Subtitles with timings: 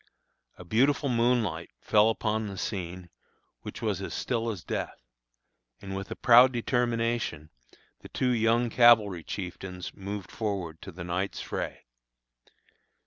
[0.57, 3.11] A beautiful moonlight fell upon the scene,
[3.61, 4.99] which was as still as death;
[5.79, 7.51] and with a proud determination
[7.99, 11.85] the two young cavalry chieftains moved forward to the night's fray.